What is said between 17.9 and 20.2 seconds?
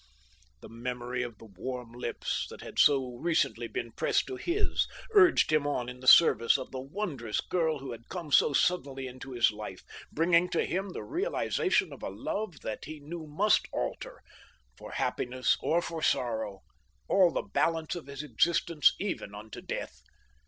of his existence, even unto death.